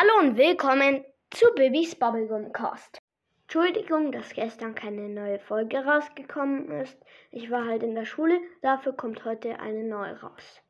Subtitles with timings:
[0.00, 3.02] Hallo und willkommen zu Bibis Bubblegum Cast.
[3.42, 6.96] Entschuldigung, dass gestern keine neue Folge rausgekommen ist.
[7.32, 10.62] Ich war halt in der Schule, dafür kommt heute eine neue raus.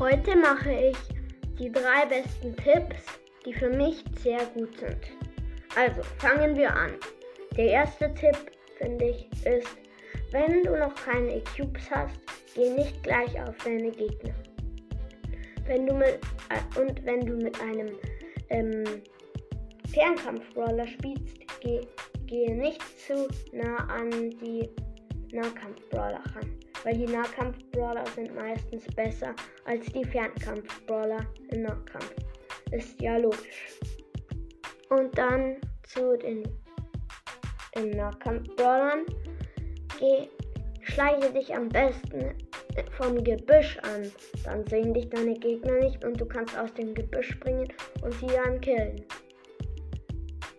[0.00, 0.98] Heute mache ich
[1.56, 3.04] die drei besten Tipps,
[3.44, 5.06] die für mich sehr gut sind.
[5.76, 6.98] Also fangen wir an.
[7.56, 9.76] Der erste Tipp, finde ich, ist,
[10.32, 12.20] wenn du noch keine Cubes hast,
[12.56, 14.34] geh nicht gleich auf deine Gegner.
[15.66, 17.90] Wenn du mit, äh, und wenn du mit einem
[18.48, 18.84] ähm,
[19.92, 21.80] Fernkampf-Brawler spielst, geh,
[22.26, 24.68] gehe nicht zu nah an die
[25.32, 26.50] Nahkampf-Brawler ran.
[26.84, 29.34] Weil die Nahkampf-Brawler sind meistens besser
[29.66, 32.14] als die Fernkampf-Brawler im Nahkampf.
[32.70, 33.78] Ist ja logisch.
[34.88, 36.44] Und dann zu den,
[37.74, 39.04] den Nahkampf-Brawlern.
[40.82, 42.34] Schleiche dich am besten
[42.96, 44.10] vom Gebüsch an.
[44.44, 47.68] Dann sehen dich deine Gegner nicht und du kannst aus dem Gebüsch springen
[48.02, 49.04] und sie dann killen.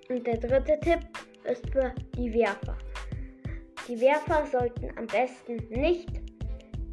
[0.09, 0.99] Und der dritte Tipp
[1.43, 2.77] ist für die Werfer.
[3.87, 6.09] Die Werfer sollten am besten nicht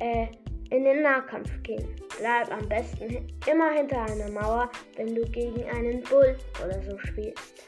[0.00, 0.27] äh,
[0.70, 1.88] in den Nahkampf gehen.
[2.19, 7.64] Bleib am besten immer hinter einer Mauer, wenn du gegen einen Bull oder so spielst.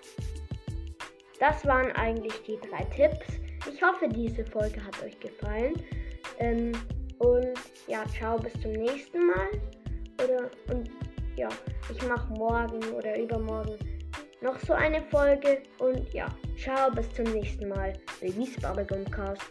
[1.38, 3.26] Das waren eigentlich die drei Tipps.
[3.70, 5.74] Ich hoffe, diese Folge hat euch gefallen.
[6.38, 6.72] Ähm,
[8.08, 9.50] ciao, bis zum nächsten Mal.
[10.22, 10.90] Oder und
[11.36, 11.48] ja,
[11.92, 13.76] ich mache morgen oder übermorgen
[14.40, 15.62] noch so eine Folge.
[15.78, 16.26] Und ja,
[16.56, 17.92] ciao, bis zum nächsten Mal.
[18.22, 19.42] Release Bubblegum Cast.